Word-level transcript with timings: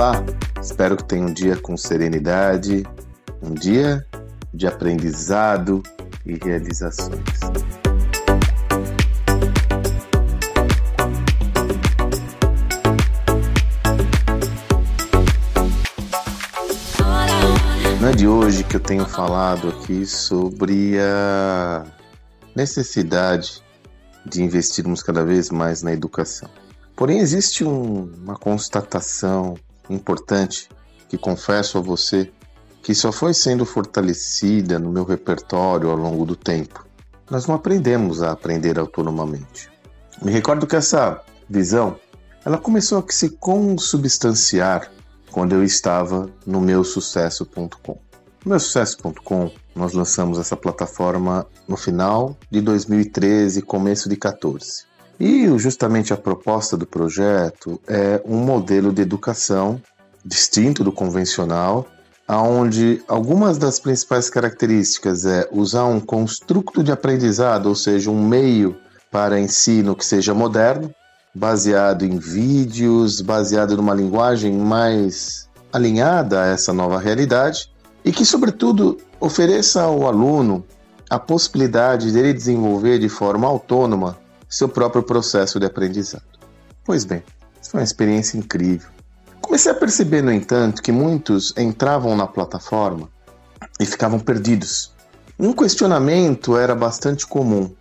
Olá, 0.00 0.24
espero 0.58 0.96
que 0.96 1.04
tenha 1.04 1.26
um 1.26 1.30
dia 1.30 1.58
com 1.58 1.76
serenidade, 1.76 2.84
um 3.42 3.52
dia 3.52 4.02
de 4.54 4.66
aprendizado 4.66 5.82
e 6.24 6.42
realizações. 6.42 7.20
Não 18.00 18.08
é 18.08 18.12
de 18.12 18.26
hoje 18.26 18.64
que 18.64 18.76
eu 18.76 18.80
tenho 18.80 19.04
falado 19.04 19.68
aqui 19.68 20.06
sobre 20.06 20.98
a 20.98 21.84
necessidade 22.56 23.62
de 24.24 24.42
investirmos 24.42 25.02
cada 25.02 25.22
vez 25.26 25.50
mais 25.50 25.82
na 25.82 25.92
educação. 25.92 26.48
Porém, 26.96 27.18
existe 27.18 27.64
um, 27.64 28.10
uma 28.24 28.36
constatação 28.36 29.56
importante 29.94 30.68
que 31.08 31.18
confesso 31.18 31.78
a 31.78 31.80
você 31.80 32.30
que 32.82 32.94
só 32.94 33.12
foi 33.12 33.34
sendo 33.34 33.66
fortalecida 33.66 34.78
no 34.78 34.90
meu 34.90 35.04
repertório 35.04 35.90
ao 35.90 35.96
longo 35.96 36.24
do 36.24 36.34
tempo. 36.34 36.86
Nós 37.30 37.46
não 37.46 37.54
aprendemos 37.54 38.22
a 38.22 38.32
aprender 38.32 38.78
autonomamente. 38.78 39.70
Me 40.22 40.32
recordo 40.32 40.66
que 40.66 40.76
essa 40.76 41.22
visão 41.48 41.98
ela 42.44 42.58
começou 42.58 42.98
a 42.98 43.12
se 43.12 43.30
consubstanciar 43.30 44.90
quando 45.30 45.54
eu 45.54 45.62
estava 45.62 46.28
no 46.46 46.60
meu 46.60 46.82
sucesso.com. 46.82 47.98
No 48.44 48.50
meu 48.50 48.58
sucesso.com, 48.58 49.50
nós 49.74 49.92
lançamos 49.92 50.38
essa 50.38 50.56
plataforma 50.56 51.46
no 51.68 51.76
final 51.76 52.36
de 52.50 52.60
2013, 52.60 53.62
começo 53.62 54.08
de 54.08 54.16
14. 54.16 54.89
E 55.20 55.46
justamente 55.58 56.14
a 56.14 56.16
proposta 56.16 56.78
do 56.78 56.86
projeto 56.86 57.78
é 57.86 58.22
um 58.24 58.38
modelo 58.38 58.90
de 58.90 59.02
educação 59.02 59.78
distinto 60.24 60.82
do 60.82 60.90
convencional, 60.90 61.86
aonde 62.26 63.02
algumas 63.06 63.58
das 63.58 63.78
principais 63.78 64.30
características 64.30 65.26
é 65.26 65.46
usar 65.52 65.84
um 65.84 66.00
construto 66.00 66.82
de 66.82 66.90
aprendizado, 66.90 67.66
ou 67.66 67.74
seja, 67.74 68.10
um 68.10 68.26
meio 68.26 68.74
para 69.10 69.38
ensino 69.38 69.94
que 69.94 70.06
seja 70.06 70.32
moderno, 70.32 70.90
baseado 71.34 72.02
em 72.02 72.18
vídeos, 72.18 73.20
baseado 73.20 73.76
numa 73.76 73.92
linguagem 73.92 74.56
mais 74.56 75.50
alinhada 75.70 76.44
a 76.44 76.46
essa 76.46 76.72
nova 76.72 76.98
realidade 76.98 77.70
e 78.02 78.10
que, 78.10 78.24
sobretudo, 78.24 78.96
ofereça 79.20 79.82
ao 79.82 80.06
aluno 80.06 80.64
a 81.10 81.18
possibilidade 81.18 82.10
dele 82.10 82.32
desenvolver 82.32 82.98
de 82.98 83.08
forma 83.10 83.46
autônoma 83.46 84.16
seu 84.50 84.68
próprio 84.68 85.02
processo 85.02 85.60
de 85.60 85.66
aprendizado. 85.66 86.24
Pois 86.84 87.04
bem, 87.04 87.22
foi 87.62 87.80
uma 87.80 87.84
experiência 87.84 88.36
incrível. 88.36 88.88
Comecei 89.40 89.70
a 89.70 89.74
perceber, 89.74 90.22
no 90.22 90.32
entanto, 90.32 90.82
que 90.82 90.92
muitos 90.92 91.54
entravam 91.56 92.16
na 92.16 92.26
plataforma 92.26 93.08
e 93.78 93.86
ficavam 93.86 94.18
perdidos. 94.18 94.92
Um 95.38 95.52
questionamento 95.52 96.56
era 96.56 96.74
bastante 96.74 97.26
comum. 97.26 97.72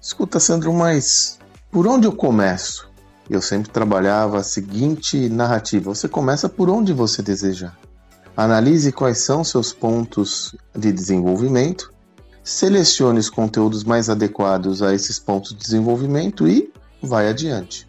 Escuta, 0.00 0.38
Sandro, 0.38 0.72
mas 0.72 1.38
por 1.70 1.86
onde 1.86 2.06
eu 2.06 2.12
começo? 2.12 2.90
Eu 3.28 3.40
sempre 3.40 3.70
trabalhava 3.70 4.38
a 4.38 4.42
seguinte 4.42 5.28
narrativa: 5.28 5.94
você 5.94 6.08
começa 6.08 6.48
por 6.48 6.68
onde 6.68 6.92
você 6.92 7.22
desejar. 7.22 7.76
Analise 8.36 8.92
quais 8.92 9.18
são 9.18 9.44
seus 9.44 9.72
pontos 9.72 10.54
de 10.74 10.92
desenvolvimento, 10.92 11.92
selecione 12.42 13.18
os 13.18 13.30
conteúdos 13.30 13.84
mais 13.84 14.08
adequados 14.08 14.82
a 14.82 14.94
esses 14.94 15.18
pontos 15.18 15.50
de 15.50 15.58
desenvolvimento 15.58 16.48
e 16.48 16.72
vai 17.02 17.28
adiante. 17.28 17.86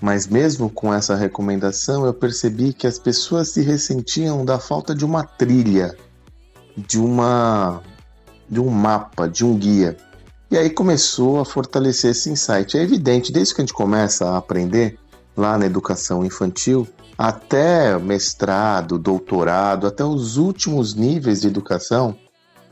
Mas 0.00 0.26
mesmo 0.26 0.68
com 0.68 0.92
essa 0.92 1.14
recomendação, 1.14 2.04
eu 2.04 2.12
percebi 2.12 2.72
que 2.72 2.86
as 2.86 2.98
pessoas 2.98 3.50
se 3.50 3.62
ressentiam 3.62 4.44
da 4.44 4.58
falta 4.58 4.94
de 4.94 5.04
uma 5.04 5.22
trilha, 5.22 5.96
de 6.76 6.98
uma 6.98 7.80
de 8.48 8.60
um 8.60 8.68
mapa, 8.68 9.28
de 9.28 9.44
um 9.44 9.56
guia. 9.56 9.96
E 10.50 10.58
aí 10.58 10.68
começou 10.68 11.40
a 11.40 11.44
fortalecer 11.44 12.10
esse 12.10 12.28
insight. 12.28 12.76
É 12.76 12.82
evidente, 12.82 13.32
desde 13.32 13.54
que 13.54 13.62
a 13.62 13.64
gente 13.64 13.72
começa 13.72 14.28
a 14.28 14.36
aprender 14.36 14.98
lá 15.34 15.56
na 15.56 15.64
educação 15.64 16.22
infantil, 16.22 16.86
até 17.16 17.98
mestrado, 17.98 18.98
doutorado, 18.98 19.86
até 19.86 20.04
os 20.04 20.36
últimos 20.36 20.94
níveis 20.94 21.40
de 21.40 21.46
educação, 21.46 22.14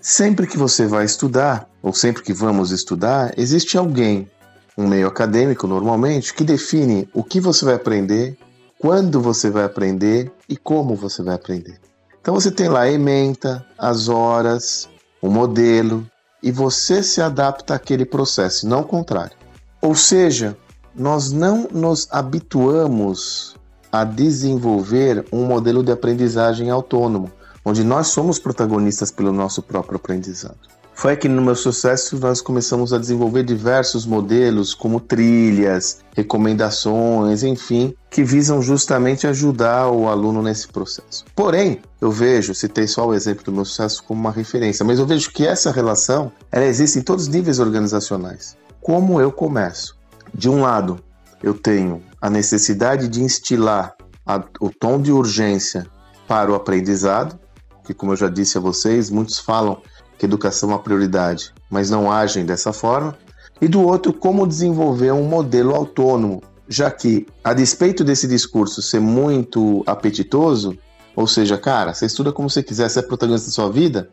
sempre 0.01 0.47
que 0.47 0.57
você 0.57 0.87
vai 0.87 1.05
estudar, 1.05 1.69
ou 1.83 1.93
sempre 1.93 2.23
que 2.23 2.33
vamos 2.33 2.71
estudar, 2.71 3.33
existe 3.39 3.77
alguém, 3.77 4.31
um 4.77 4.87
meio 4.87 5.07
acadêmico 5.07 5.67
normalmente, 5.67 6.33
que 6.35 6.45
define 6.45 7.09
o 7.13 7.23
que 7.23 7.41
você 7.41 7.65
vai 7.65 7.75
aprender, 7.75 8.37
quando 8.79 9.21
você 9.21 9.51
vai 9.51 9.65
aprender 9.65 10.33
e 10.49 10.57
como 10.57 10.95
você 10.95 11.23
vai 11.23 11.35
aprender. 11.35 11.79
Então 12.21 12.35
você 12.35 12.51
tem 12.51 12.69
lá 12.69 12.83
a 12.83 12.91
ementa, 12.91 13.65
as 13.79 14.09
horas, 14.09 14.89
o 15.21 15.29
modelo, 15.29 16.07
e 16.43 16.51
você 16.51 17.03
se 17.03 17.21
adapta 17.21 17.75
àquele 17.75 18.05
processo, 18.05 18.67
não 18.67 18.81
o 18.81 18.85
contrário. 18.85 19.37
Ou 19.83 19.95
seja, 19.95 20.57
nós 20.95 21.31
não 21.31 21.69
nos 21.71 22.09
habituamos 22.11 23.55
a 23.93 24.05
desenvolver 24.05 25.25
um 25.33 25.45
modelo 25.45 25.83
de 25.83 25.93
aprendizagem 25.93 26.71
autônomo, 26.71 27.31
onde 27.65 27.85
nós 27.85 28.09
somos 28.09 28.39
protagonistas 28.39 29.11
pelo 29.11 29.33
nosso 29.33 29.63
próprio 29.63 29.97
aprendizado. 29.97 30.59
Foi 31.01 31.17
que 31.17 31.29
no 31.31 31.41
meu 31.41 31.55
sucesso 31.55 32.19
nós 32.19 32.43
começamos 32.43 32.93
a 32.93 32.99
desenvolver 32.99 33.43
diversos 33.43 34.05
modelos, 34.05 34.75
como 34.75 35.01
trilhas, 35.01 36.01
recomendações, 36.15 37.43
enfim, 37.43 37.95
que 38.11 38.23
visam 38.23 38.61
justamente 38.61 39.27
ajudar 39.27 39.89
o 39.89 40.09
aluno 40.09 40.43
nesse 40.43 40.69
processo. 40.69 41.25
Porém, 41.35 41.81
eu 42.03 42.11
vejo, 42.11 42.55
citei 42.55 42.87
só 42.87 43.07
o 43.07 43.15
exemplo 43.15 43.43
do 43.43 43.53
meu 43.53 43.65
sucesso 43.65 44.05
como 44.05 44.21
uma 44.21 44.31
referência, 44.31 44.85
mas 44.85 44.99
eu 44.99 45.07
vejo 45.07 45.33
que 45.33 45.47
essa 45.47 45.73
relação 45.73 46.31
ela 46.53 46.67
existe 46.67 46.99
em 46.99 47.03
todos 47.03 47.25
os 47.25 47.31
níveis 47.33 47.61
organizacionais. 47.61 48.55
Como 48.83 49.19
eu 49.23 49.33
começo? 49.33 49.97
De 50.35 50.51
um 50.51 50.61
lado, 50.61 50.99
eu 51.43 51.55
tenho 51.55 52.03
a 52.21 52.29
necessidade 52.29 53.09
de 53.09 53.23
instilar 53.23 53.95
a, 54.27 54.45
o 54.61 54.69
tom 54.69 55.01
de 55.01 55.11
urgência 55.11 55.87
para 56.29 56.53
o 56.53 56.55
aprendizado, 56.55 57.39
que, 57.85 57.95
como 57.95 58.13
eu 58.13 58.17
já 58.17 58.29
disse 58.29 58.59
a 58.59 58.61
vocês, 58.61 59.11
muitos 59.11 59.39
falam 59.39 59.81
que 60.19 60.27
educação 60.27 60.71
é 60.71 60.73
uma 60.73 60.79
prioridade, 60.79 61.53
mas 61.71 61.89
não 61.91 62.13
agem 62.13 62.45
dessa 62.45 62.73
forma, 62.73 63.17
e 63.61 63.69
do 63.69 63.83
outro, 63.83 64.13
como 64.13 64.47
desenvolver 64.47 65.13
um 65.13 65.25
modelo 65.25 65.75
autônomo, 65.75 66.43
já 66.69 66.91
que, 66.91 67.27
a 67.43 67.53
despeito 67.53 68.05
desse 68.05 68.29
discurso 68.29 68.81
ser 68.81 69.01
muito 69.01 69.83
apetitoso, 69.87 70.79
ou 71.17 71.27
seja, 71.27 71.59
cara, 71.59 71.93
você 71.93 72.07
estuda 72.07 72.33
como 72.33 72.49
você 72.49 72.63
quiser, 72.63 72.89
você 72.89 73.01
é 73.01 73.03
protagonista 73.03 73.49
da 73.49 73.53
sua 73.53 73.71
vida, 73.71 74.09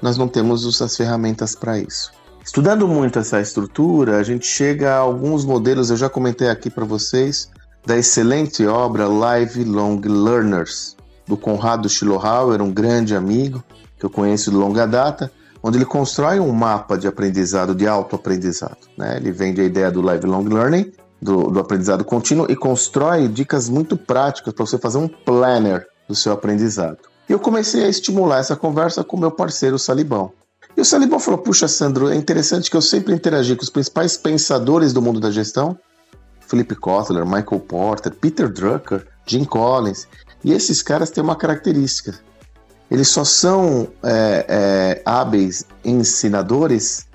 nós 0.00 0.18
não 0.18 0.28
temos 0.28 0.80
as 0.80 0.96
ferramentas 0.96 1.54
para 1.54 1.78
isso. 1.78 2.12
Estudando 2.44 2.88
muito 2.88 3.18
essa 3.18 3.40
estrutura, 3.40 4.18
a 4.18 4.22
gente 4.22 4.46
chega 4.46 4.94
a 4.94 4.98
alguns 4.98 5.44
modelos, 5.44 5.90
eu 5.90 5.96
já 5.96 6.08
comentei 6.08 6.48
aqui 6.48 6.68
para 6.68 6.84
vocês, 6.84 7.48
da 7.86 7.96
excelente 7.96 8.66
obra 8.66 9.06
Lifelong 9.06 10.00
Learners, 10.04 10.96
do 11.26 11.36
Conrado 11.36 11.88
Schlohauer, 11.88 12.60
um 12.60 12.72
grande 12.72 13.14
amigo 13.14 13.62
que 13.98 14.04
eu 14.04 14.10
conheço 14.10 14.50
de 14.50 14.56
longa 14.56 14.86
data, 14.86 15.30
onde 15.62 15.78
ele 15.78 15.84
constrói 15.84 16.40
um 16.40 16.52
mapa 16.52 16.98
de 16.98 17.06
aprendizado, 17.06 17.74
de 17.74 17.86
autoaprendizado. 17.86 18.78
Né? 18.98 19.16
Ele 19.16 19.30
vende 19.30 19.60
a 19.60 19.64
ideia 19.64 19.90
do 19.90 20.02
lifelong 20.02 20.44
learning, 20.44 20.92
do, 21.20 21.44
do 21.50 21.60
aprendizado 21.60 22.04
contínuo, 22.04 22.46
e 22.50 22.56
constrói 22.56 23.28
dicas 23.28 23.68
muito 23.68 23.96
práticas 23.96 24.52
para 24.52 24.66
você 24.66 24.76
fazer 24.76 24.98
um 24.98 25.06
planner 25.06 25.86
do 26.08 26.14
seu 26.14 26.32
aprendizado. 26.32 26.98
E 27.28 27.32
eu 27.32 27.38
comecei 27.38 27.84
a 27.84 27.88
estimular 27.88 28.38
essa 28.38 28.56
conversa 28.56 29.04
com 29.04 29.16
meu 29.16 29.30
parceiro 29.30 29.78
Salibão. 29.78 30.32
E 30.76 30.80
o 30.80 30.84
Salibão 30.84 31.20
falou: 31.20 31.38
Puxa, 31.38 31.68
Sandro, 31.68 32.08
é 32.08 32.16
interessante 32.16 32.70
que 32.70 32.76
eu 32.76 32.82
sempre 32.82 33.14
interagi 33.14 33.54
com 33.54 33.62
os 33.62 33.70
principais 33.70 34.16
pensadores 34.16 34.92
do 34.92 35.02
mundo 35.02 35.20
da 35.20 35.30
gestão, 35.30 35.78
Philip 36.40 36.74
Kotler, 36.76 37.24
Michael 37.24 37.60
Porter, 37.60 38.12
Peter 38.14 38.48
Drucker, 38.48 39.06
Jim 39.26 39.44
Collins, 39.44 40.08
e 40.44 40.52
esses 40.52 40.82
caras 40.82 41.10
têm 41.10 41.22
uma 41.22 41.36
característica: 41.36 42.18
eles 42.90 43.08
só 43.08 43.24
são 43.24 43.88
é, 44.02 44.46
é, 44.48 45.02
hábeis 45.04 45.64
ensinadores 45.84 47.06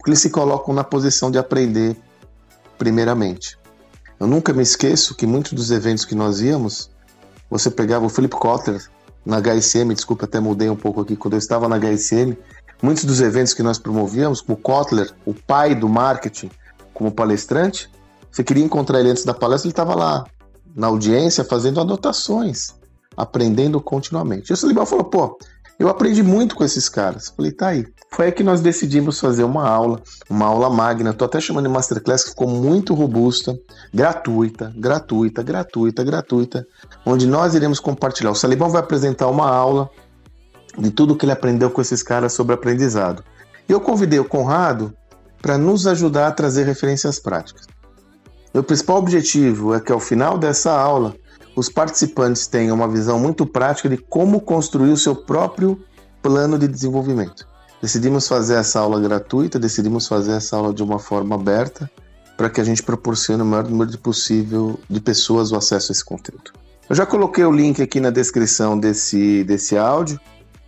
porque 0.00 0.10
eles 0.10 0.20
se 0.20 0.30
colocam 0.30 0.74
na 0.74 0.82
posição 0.82 1.30
de 1.30 1.38
aprender 1.38 1.94
primeiramente. 2.78 3.58
Eu 4.18 4.26
nunca 4.26 4.52
me 4.52 4.62
esqueço 4.62 5.14
que 5.14 5.26
muitos 5.26 5.52
dos 5.52 5.70
eventos 5.70 6.06
que 6.06 6.14
nós 6.14 6.40
íamos, 6.40 6.90
você 7.50 7.70
pegava 7.70 8.06
o 8.06 8.08
Philip 8.08 8.34
Kotler 8.34 8.82
na 9.26 9.38
HSM, 9.38 9.92
desculpa, 9.94 10.24
até 10.24 10.40
mudei 10.40 10.70
um 10.70 10.76
pouco 10.76 11.02
aqui, 11.02 11.16
quando 11.16 11.34
eu 11.34 11.38
estava 11.38 11.68
na 11.68 11.78
HSM, 11.78 12.34
muitos 12.82 13.04
dos 13.04 13.20
eventos 13.20 13.52
que 13.52 13.62
nós 13.62 13.78
promovíamos, 13.78 14.40
como 14.40 14.56
Kotler, 14.56 15.12
o 15.26 15.34
pai 15.34 15.74
do 15.74 15.88
marketing, 15.88 16.50
como 16.94 17.12
palestrante, 17.12 17.90
você 18.32 18.42
queria 18.42 18.64
encontrar 18.64 19.00
ele 19.00 19.10
antes 19.10 19.24
da 19.24 19.34
palestra, 19.34 19.66
ele 19.66 19.72
estava 19.72 19.94
lá 19.94 20.24
na 20.74 20.86
audiência 20.86 21.44
fazendo 21.44 21.80
anotações 21.80 22.78
aprendendo 23.16 23.80
continuamente. 23.80 24.50
E 24.50 24.52
o 24.52 24.56
Salibal 24.56 24.86
falou, 24.86 25.04
pô, 25.04 25.38
Eu 25.78 25.88
aprendi 25.88 26.22
muito 26.22 26.54
com 26.54 26.62
esses 26.62 26.90
caras. 26.90 27.32
Falei, 27.34 27.52
tá 27.52 27.68
aí. 27.68 27.86
Foi 28.12 28.26
aí 28.26 28.32
que 28.32 28.44
nós 28.44 28.60
decidimos 28.60 29.18
fazer 29.18 29.44
uma 29.44 29.66
aula, 29.66 30.02
uma 30.28 30.44
aula 30.44 30.68
magna. 30.68 31.14
Tô 31.14 31.24
até 31.24 31.40
chamando 31.40 31.68
de 31.68 31.72
Masterclass, 31.72 32.22
que 32.22 32.30
ficou 32.30 32.48
muito 32.48 32.92
robusta, 32.92 33.58
gratuita, 33.92 34.74
gratuita, 34.76 35.42
gratuita, 35.42 36.04
gratuita, 36.04 36.66
onde 37.06 37.26
nós 37.26 37.54
iremos 37.54 37.80
compartilhar. 37.80 38.30
O 38.30 38.34
Salibão 38.34 38.68
vai 38.68 38.82
apresentar 38.82 39.28
uma 39.28 39.48
aula 39.48 39.88
de 40.76 40.90
tudo 40.90 41.16
que 41.16 41.24
ele 41.24 41.32
aprendeu 41.32 41.70
com 41.70 41.80
esses 41.80 42.02
caras 42.02 42.34
sobre 42.34 42.54
aprendizado. 42.54 43.24
E 43.66 43.72
eu 43.72 43.80
convidei 43.80 44.18
o 44.18 44.24
Conrado 44.26 44.92
para 45.40 45.56
nos 45.56 45.86
ajudar 45.86 46.26
a 46.26 46.32
trazer 46.32 46.66
referências 46.66 47.18
práticas. 47.18 47.66
Meu 48.52 48.64
principal 48.64 48.96
objetivo 48.96 49.74
é 49.74 49.80
que 49.80 49.92
ao 49.92 50.00
final 50.00 50.36
dessa 50.36 50.72
aula 50.72 51.14
os 51.54 51.68
participantes 51.68 52.46
tenham 52.46 52.74
uma 52.74 52.88
visão 52.88 53.18
muito 53.18 53.46
prática 53.46 53.88
de 53.88 53.96
como 53.96 54.40
construir 54.40 54.90
o 54.90 54.96
seu 54.96 55.14
próprio 55.14 55.80
plano 56.20 56.58
de 56.58 56.66
desenvolvimento. 56.66 57.46
Decidimos 57.80 58.26
fazer 58.26 58.56
essa 58.56 58.80
aula 58.80 59.00
gratuita, 59.00 59.58
decidimos 59.58 60.06
fazer 60.06 60.32
essa 60.32 60.56
aula 60.56 60.74
de 60.74 60.82
uma 60.82 60.98
forma 60.98 61.34
aberta 61.34 61.90
para 62.36 62.50
que 62.50 62.60
a 62.60 62.64
gente 62.64 62.82
proporcione 62.82 63.42
o 63.42 63.46
maior 63.46 63.68
número 63.68 63.90
de 63.90 63.98
possível 63.98 64.78
de 64.88 65.00
pessoas 65.00 65.52
o 65.52 65.56
acesso 65.56 65.90
a 65.90 65.94
esse 65.94 66.04
conteúdo. 66.04 66.52
Eu 66.88 66.96
já 66.96 67.06
coloquei 67.06 67.44
o 67.44 67.52
link 67.52 67.80
aqui 67.80 68.00
na 68.00 68.10
descrição 68.10 68.78
desse, 68.78 69.44
desse 69.44 69.78
áudio. 69.78 70.18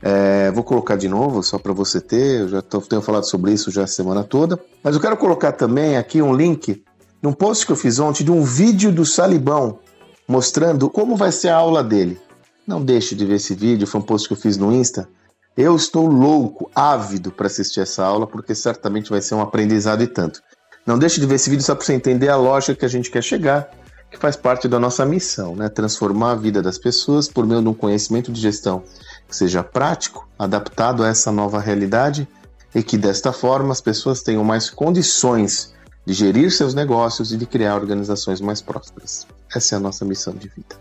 É, 0.01 0.51
vou 0.53 0.63
colocar 0.63 0.97
de 0.97 1.09
novo, 1.09 1.43
só 1.43 1.59
para 1.59 1.73
você 1.73 2.01
ter. 2.01 2.43
Eu 2.43 2.49
já 2.49 2.63
tô, 2.63 2.81
tenho 2.81 3.03
falado 3.03 3.25
sobre 3.25 3.53
isso 3.53 3.71
já 3.71 3.85
a 3.85 3.87
semana 3.89 4.23
toda. 4.23 4.59
Mas 4.85 4.95
eu 4.95 5.01
quero 5.01 5.17
colocar 5.17 5.53
também 5.53 5.97
aqui 5.97 6.23
um 6.23 6.35
link 6.35 6.83
num 7.23 7.33
post 7.33 7.65
que 7.65 7.71
eu 7.71 7.77
fiz 7.77 8.01
ontem 8.01 8.25
de 8.25 8.33
um 8.33 8.43
vídeo 8.43 8.91
do 8.91 9.07
Salibão 9.07 9.79
mostrando 10.27 10.91
como 10.91 11.15
vai 11.15 11.31
ser 11.31 11.49
a 11.49 11.57
aula 11.57 11.83
dele. 11.83 12.21
Não 12.67 12.85
deixe 12.85 13.15
de 13.15 13.25
ver 13.25 13.37
esse 13.37 13.55
vídeo, 13.55 13.87
foi 13.87 14.01
um 14.01 14.05
post 14.05 14.27
que 14.27 14.35
eu 14.35 14.39
fiz 14.39 14.57
no 14.57 14.73
Insta. 14.73 15.09
Eu 15.57 15.77
estou 15.77 16.07
louco, 16.07 16.71
ávido 16.75 17.31
para 17.31 17.47
assistir 17.47 17.81
essa 17.81 18.05
aula, 18.05 18.27
porque 18.27 18.55
certamente 18.55 19.11
vai 19.11 19.21
ser 19.21 19.35
um 19.35 19.41
aprendizado 19.41 20.03
e 20.03 20.07
tanto. 20.07 20.41
Não 20.87 20.99
deixe 20.99 21.21
de 21.21 21.27
ver 21.27 21.37
esse 21.37 21.51
vídeo 21.51 21.65
só 21.65 21.75
para 21.75 21.85
você 21.85 21.93
entender 21.93 22.29
a 22.29 22.37
lógica 22.37 22.75
que 22.75 22.85
a 22.85 22.89
gente 22.89 23.11
quer 23.11 23.23
chegar, 23.23 23.71
que 24.11 24.19
faz 24.19 24.35
parte 24.35 24.67
da 24.67 24.81
nossa 24.81 25.05
missão, 25.05 25.55
né? 25.55 25.69
Transformar 25.69 26.33
a 26.33 26.37
vida 26.37 26.61
das 26.63 26.79
pessoas 26.79 27.29
por 27.29 27.47
meio 27.47 27.63
de 27.63 27.69
um 27.69 27.75
conhecimento 27.75 28.33
de 28.33 28.41
gestão 28.41 28.83
que 29.29 29.37
seja 29.37 29.63
prático, 29.63 30.27
adaptado 30.39 31.05
a 31.05 31.09
essa 31.09 31.31
nova 31.31 31.61
realidade 31.61 32.27
e 32.75 32.83
que 32.83 32.97
desta 32.97 33.33
forma 33.33 33.73
as 33.73 33.81
pessoas 33.81 34.23
tenham 34.23 34.43
mais 34.43 34.71
condições 34.71 35.73
de 36.05 36.13
gerir 36.13 36.51
seus 36.51 36.75
negócios 36.75 37.33
e 37.33 37.37
de 37.37 37.47
criar 37.47 37.77
organizações 37.77 38.41
mais 38.41 38.61
prósperas. 38.61 39.27
Essa 39.55 39.75
é 39.75 39.77
a 39.77 39.81
nossa 39.81 40.05
missão 40.05 40.35
de 40.35 40.49
vida. 40.49 40.77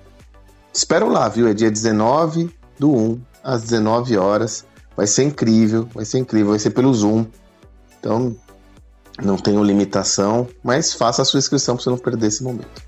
Espero 0.73 1.09
lá, 1.09 1.27
viu? 1.29 1.47
É 1.47 1.53
dia 1.53 1.69
19 1.69 2.49
do 2.79 2.91
1 2.91 3.21
às 3.43 3.63
19 3.63 4.17
horas. 4.17 4.65
Vai 4.95 5.07
ser 5.07 5.23
incrível, 5.23 5.87
vai 5.93 6.05
ser 6.05 6.19
incrível, 6.19 6.49
vai 6.49 6.59
ser 6.59 6.71
pelo 6.71 6.93
Zoom. 6.93 7.25
Então, 7.99 8.35
não 9.21 9.37
tenho 9.37 9.63
limitação, 9.63 10.47
mas 10.63 10.93
faça 10.93 11.21
a 11.21 11.25
sua 11.25 11.39
inscrição 11.39 11.75
para 11.75 11.83
você 11.83 11.89
não 11.89 11.97
perder 11.97 12.27
esse 12.27 12.43
momento. 12.43 12.81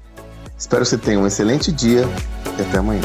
Espero 0.58 0.84
que 0.84 0.90
você 0.90 0.98
tenha 0.98 1.20
um 1.20 1.28
excelente 1.28 1.72
dia 1.72 2.06
e 2.58 2.62
até 2.62 2.78
amanhã. 2.78 3.02